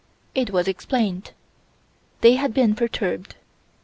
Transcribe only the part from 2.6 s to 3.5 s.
perturbed.